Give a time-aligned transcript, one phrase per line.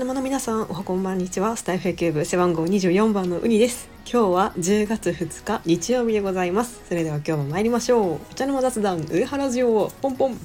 [0.00, 1.58] 茶の間の皆さんおはこんばんにちは。
[1.58, 3.90] スタイフ野球部背番号24番のウニです。
[4.10, 6.80] 今日は10月2日日曜日でございます。
[6.88, 8.14] それでは今日も参りましょう。
[8.14, 10.38] お茶の間雑談上原城ポンポン。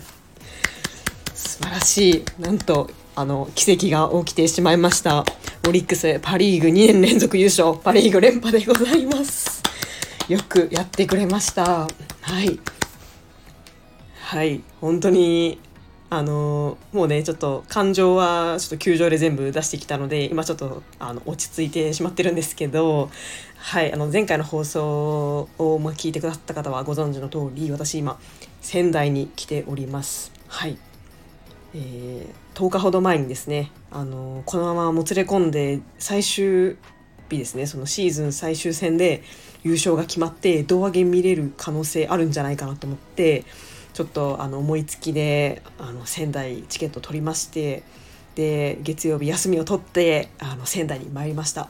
[1.34, 2.26] 素晴らしい。
[2.38, 5.23] なんとあの奇跡が起きてしまいました。
[5.66, 7.77] オリックスパ・リーグ2年連続優勝。
[7.81, 9.63] パ・リーグ連覇でございます。
[10.27, 11.63] よくやってくれました。
[11.63, 11.88] は
[12.44, 12.59] い。
[14.20, 14.62] はい。
[14.81, 15.62] 本当に
[16.09, 23.09] あのもうねちょっと感情はちょっと球場で全部出してきたので今ちょっとあの落ち着いてしまってるんですけど
[23.58, 28.20] はいあの前回の放送を、ま、聞いてくださった方はご存知の通り私今
[28.62, 30.32] 仙台に来ております。
[30.48, 30.77] はい。
[31.77, 36.77] えー、10日ほど前にですねあのこのままもつれ込んで最終
[37.30, 39.24] 日ですねそのシーズン最終戦で
[39.63, 43.44] 優勝が決まって胴上げ見れる可能性あるんじゃないかなと思って
[43.95, 47.82] ちょっとあの思いつきであの仙台チケット取りまして
[48.35, 51.70] で月曜日休みを取ってあの仙台に参りました。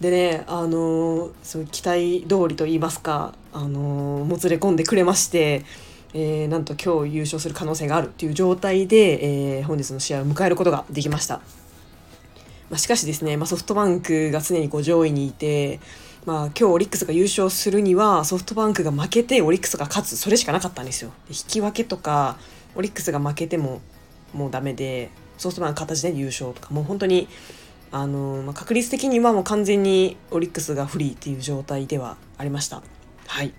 [0.00, 5.66] でねあのそう期待通りと言いますかあのもつれ込んでくれまして、
[6.14, 11.36] えー、なんと今日優勝する可能性があるっていう状態で、えー、本日の試合を迎えることができました、
[12.70, 15.80] まあ、しかしですね、まあ、ソフトバンクが常にこう上位にいて
[16.24, 21.10] まあ、今日オリックスが優勝するにはソフトバンクが負けてオリックスが勝つそれしかなかったんですよ。
[21.28, 22.38] 引き分けとか
[22.76, 23.80] オリックスが負けても
[24.32, 27.26] もうダメでソフトバンク形で優勝とかもう本当に
[27.90, 32.82] あの、まあ、確率的にはもう完全にオリックスが不利っていう状態ではありました。
[33.26, 33.52] はい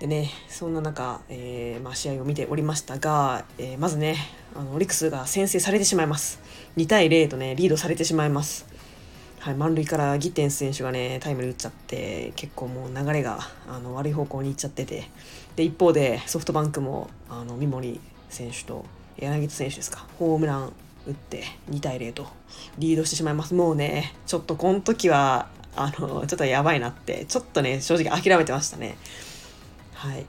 [0.00, 4.16] でねそんな中、えーまあ、試合を見ておりましたが、えー、まずね
[4.54, 6.40] あのオリックスが先制されてしまいます
[6.76, 8.66] 2対0とねリードされてしまいます
[9.44, 15.10] はい、満塁からギテンス選手がねタイムリー打っちゃって結構もう流れがあの悪い方向に行っちゃってて。
[15.54, 18.00] で一方でソフトバンクもあの三森
[18.30, 18.86] 選手と
[19.18, 20.06] 柳田選手ですか。
[20.18, 20.72] ホームラン
[21.06, 22.26] 打って2対0と
[22.78, 23.52] リードしてしまいます。
[23.52, 28.96] もうねちょっとこの時はあのちょっとやばいなってちょっとね正直諦めてましたね。
[29.92, 30.24] はい。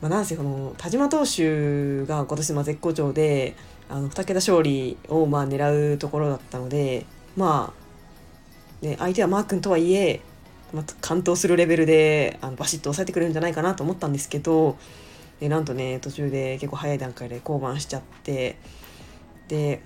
[0.00, 3.56] まあ、なんせこの田島投手が今年も絶好調で
[3.88, 7.06] あの2桁勝利をまあ狙うところだったので
[7.36, 7.85] まあ
[8.80, 10.20] で相手はマー君とはいえ、
[10.72, 14.76] まあ、完投するレベルであのバシッと抑えてくれるんじゃないかなと思ったんですけど
[15.40, 18.58] でなんとね途中で結構早い段階で降板しちゃって
[19.48, 19.82] で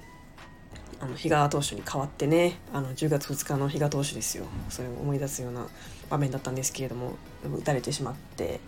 [1.01, 4.45] あの比嘉投手に代わってねあの10月2日の比嘉投手ですよ。
[4.69, 5.67] それを思い出すような
[6.11, 8.61] 場面だったんですけれども打たれてしまって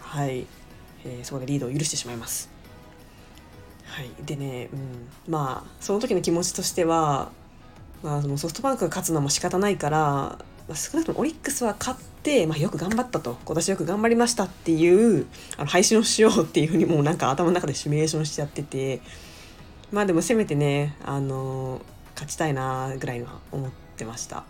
[0.00, 0.46] はい、
[1.04, 2.50] えー、そこでリードを許してしまいます。
[3.84, 7.30] はい、でね、うん、まあその時の気持ちとしては
[8.02, 10.38] まあ、そのソフトバンクが勝つのも仕方ないから、ま
[10.72, 13.38] あ、少なくともオリックスは勝って、まあ、よく頑張ったと。
[13.44, 15.26] 今年よく頑張りましたっていう
[15.56, 19.00] あの配信をしようっていうふうにもうなんか頭の中でシミュレーションしちゃってて
[19.92, 21.82] まあでもせめてね、あの
[22.14, 24.44] 勝ちたいなぐらいの思ってました。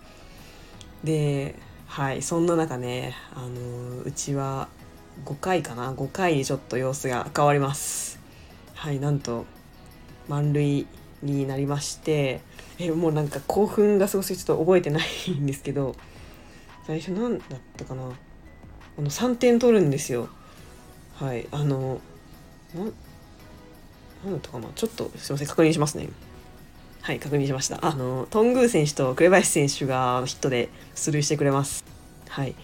[1.03, 4.69] ではいそんな中ね、あのうちは
[5.25, 8.21] 5回かな5回ちょっと様子が変わります。
[8.75, 9.45] はいなんと
[10.29, 10.87] 満塁
[11.23, 12.41] になりまして
[12.79, 15.95] えもうなんか興奮がすごすぎちょっと覚えてないんですけど
[16.87, 18.03] 最初何だったかな？
[18.05, 20.29] あの3点取るんですよ。
[21.15, 22.01] はいあの
[22.75, 22.87] 何
[24.33, 24.69] だったかな？
[24.75, 26.09] ちょっとすいません確認しますね。
[27.03, 27.79] はい確認しました。
[27.87, 31.85] あの頓宮選手と紅林選手がヒットで出塁してくれます。
[32.29, 32.55] はい。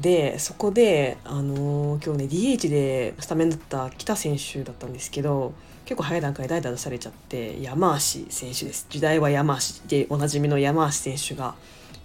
[0.00, 5.54] でそこで、あのー、今日ね DH でスタメンだった北選手だったんですけど
[5.86, 8.86] 結構早い段階で代打出されちゃって山足選手です。
[8.90, 11.54] 時代は山足でおなじみの山足選手が、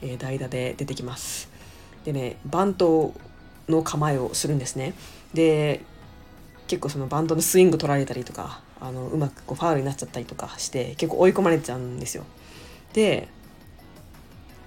[0.01, 1.49] えー、代打で出てきます。
[2.05, 3.13] でねバント
[3.67, 4.93] の構えをするんですね。
[5.33, 5.81] で
[6.67, 12.23] 結構そのバントのスイング取られたりとかあのうまくこうファウルになっちゃったりとかして結構追い込まれちゃうんですよ。
[12.93, 13.27] で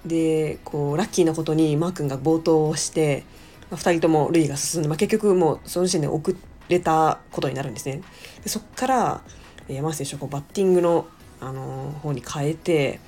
[0.05, 3.23] でこうラッキーなことにマー君が暴投をして、
[3.71, 6.33] まあ、2人とも塁が進んで、まあ、結局もうその時点で遅
[6.69, 8.01] れたことになるんですね。
[8.43, 9.21] でそこから
[9.67, 11.07] 山下選手はこうバッティングの、
[11.41, 12.99] あのー、方に変えて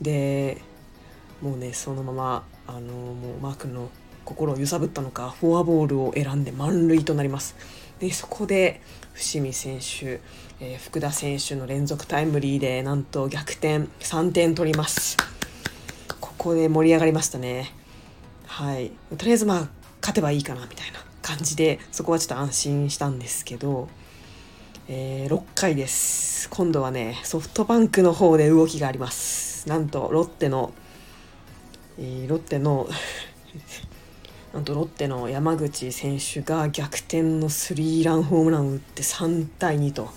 [0.00, 0.60] で
[1.40, 3.88] もうねそのまま、あのー、もうマー君の
[4.24, 7.56] 心を揺さぶったのかフォアボールを選んで満塁となります。
[8.00, 8.80] でそこで
[9.12, 10.20] 伏見選手、
[10.60, 15.16] えー、福田選手の連続タイムリーでなんと逆転3点取ります。
[16.44, 17.72] こで盛り上がりましたね。
[18.46, 18.92] はい。
[19.16, 19.68] とりあえずまあ、
[20.02, 23.88] 勝てばいいかなみたいな感じで、そこはちょっと安心したんですけど、
[24.86, 26.50] えー、6回です。
[26.50, 29.66] 今度はね、ソフトバンクの方で動きがあります。
[29.70, 30.74] なんと、ロッテの、
[31.98, 32.90] えー、ロッテの
[34.52, 40.10] なんとロッテの山口選手が逆転のスリーランホームランを打って3対2と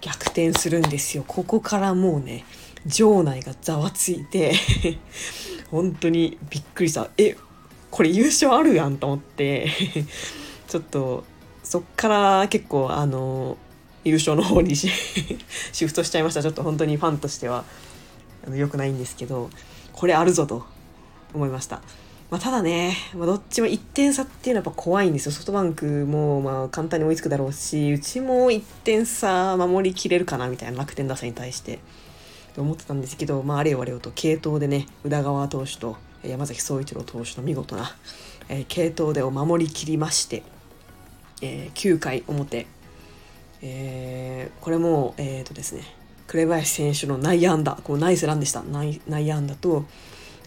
[0.00, 1.24] 逆転するんですよ。
[1.26, 2.44] ここからもうね、
[2.86, 4.54] 場内がざわついて
[5.70, 7.08] 本当にびっくりした。
[7.18, 7.36] え
[7.90, 9.68] これ優勝あるやんと思って。
[10.68, 11.24] ちょっと
[11.62, 13.56] そっから結構あの
[14.04, 14.88] 優勝の方に シ
[15.86, 16.42] フトしちゃいました。
[16.42, 17.64] ちょっと本当にファンとしては。
[18.46, 19.50] あの良くないんですけど
[19.92, 20.76] これあるぞと。
[21.36, 21.80] 思いました。
[22.30, 25.32] まあ、ただね、まあ、どっちも1点差っていうのはやっぱ怖いんですよ。
[25.32, 31.78] ソフトバンクもまあ簡単に追いつくだろうしうちも1点差守りきれるかなみたいな楽天打線に対して。
[32.56, 37.94] と思ってたんですけど、まあ、あれよあれよと継投でね宇田川投手と山崎総一郎投手の見事な、
[38.48, 40.42] えー、継投でを守りきりまして、
[41.42, 42.66] えー、9回表、
[43.60, 45.82] えー、これもえっ、ー、とですね
[46.26, 48.62] 紅林選手の内野安打こうナイスランでした。
[48.62, 49.84] 内内野安打と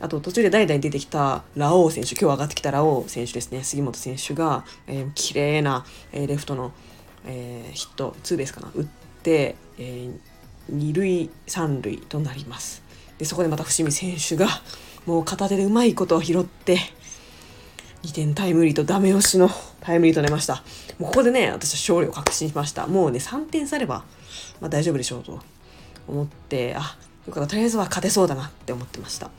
[0.01, 6.71] あと途中で代々出てきたラオウ選手今日上がってきたラオウ選手ですね杉本選手が、えー、綺麗な、えー、レフトの、
[7.25, 8.87] えー、ヒットツーベースかな打っ
[9.21, 10.13] て、えー、
[10.71, 12.83] 二塁三塁となります。
[13.17, 14.47] でそこでまた伏見選手が
[15.05, 16.77] もう片手でうまいことを拾って
[18.03, 19.49] 2点タイムリーとダメ押しの
[19.81, 20.63] タイムリーとなりました。
[20.97, 22.87] もうここでね私は勝利を確信しました。
[22.87, 24.05] もうね3点差あれば、
[24.61, 25.39] まあ、大丈夫でしょうと
[26.07, 27.49] 思ってあよかった。
[27.49, 29.31] とりあえずは勝てそうだなって思ってました。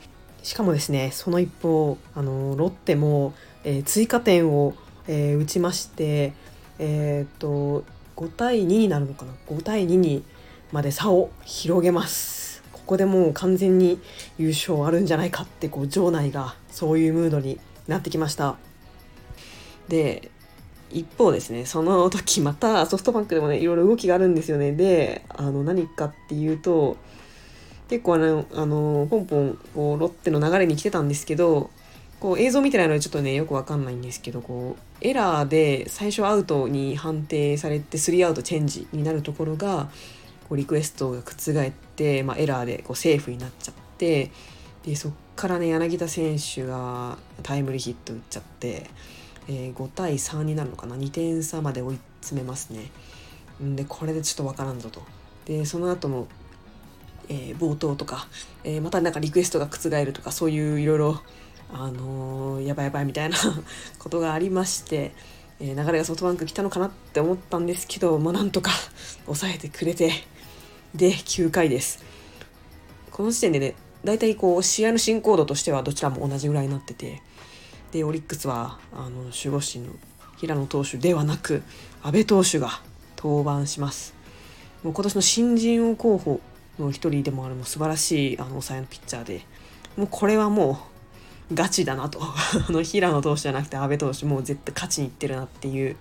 [0.43, 3.33] しかもですねその一方あのロッテも、
[3.63, 4.73] えー、追加点を、
[5.07, 6.33] えー、打ちまして
[6.79, 7.83] えっ、と
[8.15, 10.23] 5対2になるのかな？5対2に
[10.71, 12.63] まで差を広げます。
[12.71, 13.99] ここでもう完全に
[14.37, 18.55] 優勝あるんじゃないかってこう場内がそういうムードになってきました。
[19.87, 20.31] で
[20.89, 24.71] 一方ですねその時またソフトバンクでもねいろいろ動きがあるんですよね。
[24.71, 26.97] であの何かっていうと
[27.89, 31.69] 結構あの、あのポンポンこうロッテの流れに来てたんですけど
[32.21, 39.89] こう映像見てないのでちょっとねよくわかんないんですけどこうエラーで最初アウトに判定されて3アウトチェンジになるところが
[40.51, 44.31] こうリクエストが覆って、まあ、エラーでこうセーフになっちゃって
[44.83, 48.89] でそっからね柳田選手がタイムリーヒット打っちゃって、
[49.47, 52.91] えー、5対3になるのかな？2点差まで追い詰めますね。
[53.61, 55.01] でこれでちょっとわからんぞと。
[55.45, 56.27] でその後も
[57.29, 58.27] えー、冒頭とか、
[58.65, 61.21] えー、またなんかリクエストが覆るとかそういういろいろ
[61.71, 63.37] あのー、やばいやばいみたいな
[63.99, 65.13] ことがありまして、
[65.61, 68.71] え流れがソフトバンク来たのかなって思ったんですけど、まあ、なんとか
[69.27, 70.11] 抑えてくれて
[70.95, 72.03] で9回です。
[73.11, 77.21] この時点でね大体こう試合の進行度としてはどちらも同じぐらいになってて
[77.91, 79.93] でオリックスはあの守護神の
[80.37, 81.61] 平野投手ではなく
[82.03, 82.81] 阿部投手が
[83.17, 84.15] 登板します。
[84.83, 86.41] もう今年の新人王候補
[86.79, 89.41] の一人でもあるもう素晴らしいあの抑えのピッチャーで
[89.95, 90.87] もうこれはも
[91.51, 92.19] うガチだなと。
[92.23, 95.95] あの平野投手じゃなくて阿部投手もう絶対勝ちにいってるなっていう。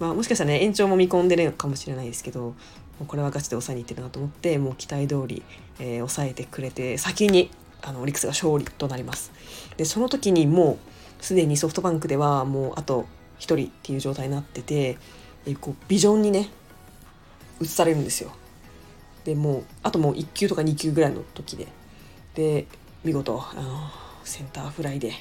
[0.00, 2.54] まあもしかしたらね延長も見込んでるかもしれないですけど
[2.98, 5.42] もうこれはガチで抑えにいってるなと思ってもう期待通り、
[5.78, 7.50] えー、抑えてくれて先に
[7.82, 9.32] あのオリックスが勝利となります。
[9.76, 10.78] でその時にも
[11.20, 13.06] うすでにソフトバンクではもうあと
[13.38, 14.98] 1人っていう状態になってて、
[15.46, 16.48] え、こうビジョンにね
[17.62, 18.32] 映されるんですよ。
[19.24, 21.68] でもうあともう1球とか2球ぐらいの時で
[22.34, 22.66] で
[23.04, 23.90] 見事あの
[24.24, 25.12] センターフライで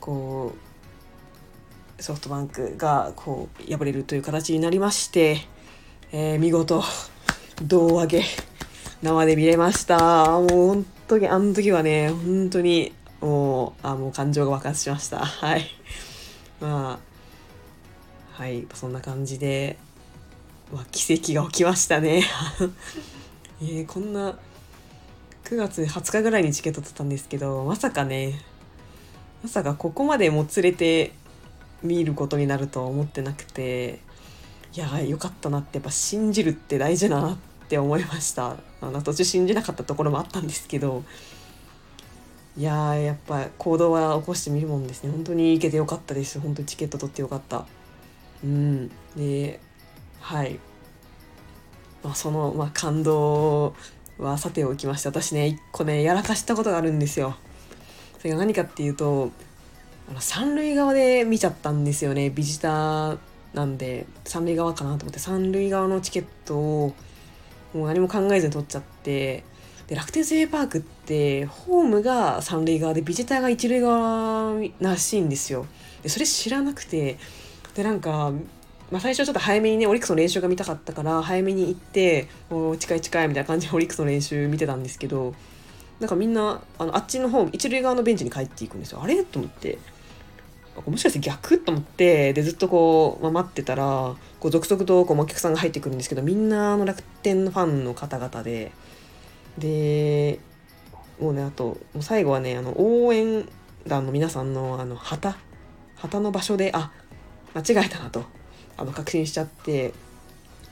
[0.00, 0.54] こ
[1.98, 5.38] うソフトバンクがこう敗れるという形になりまして、
[6.12, 6.82] えー、見事
[7.62, 8.24] 胴上げ
[9.02, 9.98] 生で見れました。
[10.30, 15.18] もう本当にあの時はね本当にもうあもう感情が爆発しました。
[15.24, 15.64] はい。
[16.60, 16.98] ま
[18.36, 18.66] あはい。
[18.74, 19.78] そんな感じで
[20.72, 22.22] まあ、奇跡が起きましたね。
[23.60, 24.38] えー、こんな
[25.44, 28.40] 9月20日ぐらいにチケット取ったんですけどまさかね
[29.42, 31.12] まさかここまでもつれて
[31.82, 33.98] 見ることになるとは思ってなくて
[34.74, 37.36] いやよかったなってやっぱ信じるって大事だなっ
[37.68, 38.56] て思いました。
[38.80, 41.04] あの途中信じなかったところもあったんですけど。
[42.56, 45.10] いややっぱ行動は起こしてみるもんですね。
[45.10, 46.40] 本当に行けてよかったです。
[46.40, 47.64] 本当にチケット取ってよかった。
[48.44, 48.90] うん。
[49.16, 49.60] で
[50.20, 50.58] はい、
[52.02, 53.74] まあ、その、まあ、感動
[54.18, 57.36] はさておきまして私ね一個ねやらかしたことがあるんですよ。
[58.18, 59.30] それが何かっていうと
[60.10, 62.30] あの三塁側で見ちゃったんですよね。
[62.30, 63.18] ビジター
[63.54, 66.94] なんで三塁側かなと思って三塁側のチケットを
[67.74, 69.44] もう何も考えずに取っちゃって
[69.88, 75.66] で楽天生パークってホームが三塁側でビジターが一塁側らしいんですよ。
[76.02, 77.18] でそれ知らなくて
[77.74, 78.32] でなんか
[78.90, 85.32] まあ、最初ちょっと早めにねオリックスの練習が見たかったから早めに行ってお近い近いみたいな感じでオリックスの練習見てたんですけど
[86.00, 89.00] なんかみんなあのあっちの方一塁側のベンチに帰っていくんですよ。
[89.00, 89.22] あれ？
[89.22, 89.78] と思って。
[90.86, 98.72] もしかして逆と思ってでずっとこう、まあ、待ってたらこう続々とこうお客さんが入ってくるんですけどみんなの楽天のファンの方々で
[99.58, 100.38] で
[101.20, 103.46] もうねあともう最後はねあの応援
[103.86, 105.36] 団の皆さんのあの旗
[105.96, 106.92] 旗の場所であ
[107.54, 108.24] 間違えたなと
[108.76, 109.92] あの確信しちゃって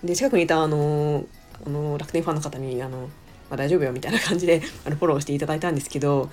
[0.03, 1.27] で近くにいたあの
[1.67, 3.09] あの楽天ファンの方にあの、ま
[3.55, 6.31] あ、大丈夫よみたいな感じであのフォローしていただいたんですけど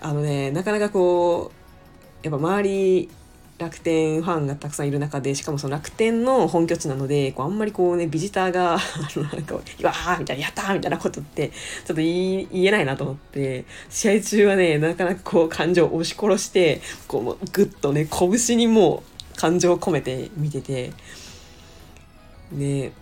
[0.00, 1.55] あのねなかなかこう
[2.26, 3.08] やっぱ周り
[3.58, 8.78] 楽天ファンがたくさんいる中でしかもその楽天の本拠地なのでこうあんまりこうねビジターが あ
[9.16, 19.02] のなんか「わー!」みたいな「やった!」みたいなことってちょっと言えないなと思って試合中はねなかなかこう感情を押し殺してこうグッとね拳にも
[19.34, 20.92] う感情を込めて見てて
[22.52, 22.92] ね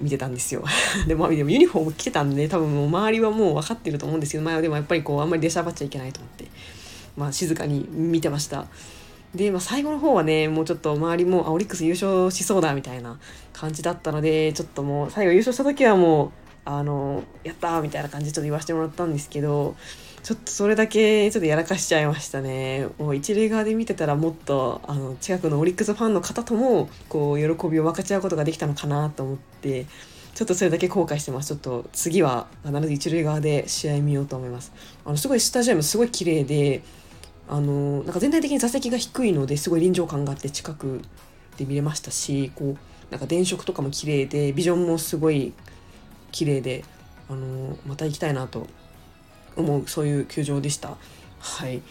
[0.00, 0.64] 見てたんですよ
[1.06, 6.46] でもでもユニフォーム着てたんで多分もう周りはもう分かってると思うんですけど、まあ、でもやっぱりこうあんまり出しゃばっちゃいけないと思って、
[7.20, 8.66] まあ、静かに見てました。
[9.34, 13.20] で、まあ、最後の方はねもうちょっと周りもあオリックス優勝しそうだみたいな
[13.52, 16.30] 感じだったのでちょっともう最後優勝した時はもう
[16.64, 19.76] あのやったーみたいな感じでちょっと言わせてもらったんですけど
[20.22, 22.88] ちょっとそれだけちょっとやらかしちゃいましたね。
[22.98, 29.86] もう一塁側で見てたらもっとあの近くのオリックスファンの方ともこう喜びを分かち合うことができたのかなと思って
[30.34, 31.48] ちょっとそれだけ後悔してます。
[31.48, 34.72] ちょっと次は必ず一塁側で試合見ようと思います。
[35.04, 36.82] あのすごいスタジアムすごい綺麗で
[37.52, 41.02] あのなんか全体的に座席が低いのですごい臨場感があって近く
[41.56, 45.52] で見れましたしこうなんか電飾とかも綺麗でビジョンもすごい
[46.30, 46.84] 綺麗で
[47.28, 48.68] あのまた行きたいなと
[49.56, 50.96] 思うそういう球場でした。
[51.40, 51.78] はい。
[51.78, 51.82] い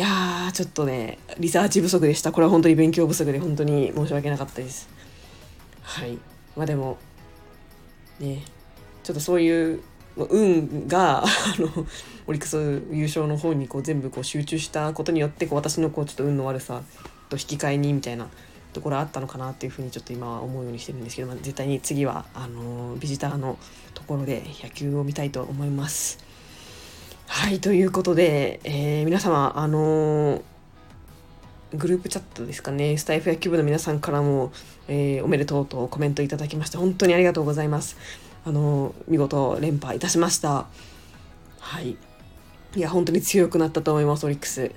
[0.00, 2.32] やーちょっとねリサーチ不足でした。
[2.32, 4.88] これは本当に勉強不足で本当に申し訳なかったです。
[5.82, 6.18] はい。
[6.56, 6.98] まあでも
[8.18, 8.42] ね
[9.04, 9.80] ちょっとそういう
[10.26, 11.26] 運が あ
[11.58, 11.86] の
[12.26, 16.82] オリックス優勝の方にこう全部こう集中したことによってこう私のこうちょっと運の悪さ
[17.28, 18.28] と引き換えにみたいな
[18.72, 23.58] ところあったのかなっていうふうにちょっと今は思うようにしてるんですけど、まあ、絶対に次はあのビジターの
[23.94, 26.18] ところで野球を見たいと思います。
[27.26, 30.42] はいということで、えー、皆様あの
[31.74, 34.50] グループチャットですかねスタイフ野球部の皆さんからも、
[34.88, 37.96] えー、おめでとうとコメントいただきまして本当にありがとうございます。
[38.48, 40.66] あの見事連覇いたしました。
[41.60, 41.98] はい。
[42.76, 44.72] いや本当に強くなったと思いますオリックス。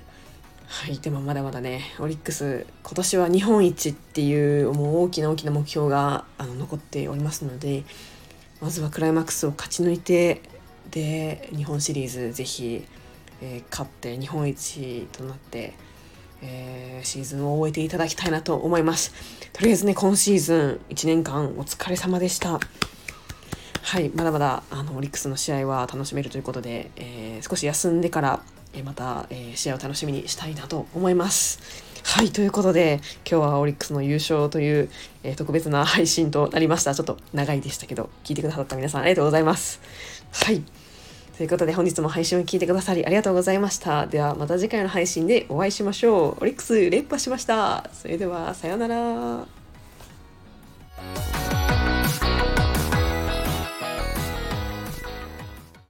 [0.66, 0.98] はい。
[0.98, 7.84] でもまだまだねオリックス今年は日本一っていうもう大きな大きな目標があの残っておりますので
[8.60, 10.42] まずはクライマックスを勝ち抜いて
[10.90, 12.84] で日本シリーズぜひ、
[13.40, 15.72] えー、勝って日本一となって、
[16.42, 19.14] えー、シーズンを終えていただきたいなと思います。
[19.54, 22.60] とりあえずね今シーズン1年間お疲れ様でした。
[23.82, 28.40] はいまだまだあのオリックスの試合は楽しめるということで、えー、少し休んでから、
[28.72, 31.92] えまた、えー、試合を楽しみにしたいなと思います。
[32.04, 34.90] はいということで今日はオリックスの優勝という、
[35.22, 36.94] えー、特別な配信となりました。
[36.94, 39.80] ちょっと長いでしたけど聞いてくださった皆さんありがとうございます。
[40.32, 40.62] はい。
[41.36, 44.06] ということで本日も配信を聞いてくださりありがとうございました。
[44.06, 46.42] ではまた次回の配信でお会いしましょう。
[46.42, 47.90] オリックス連覇しました。
[47.92, 49.46] それではさようなら。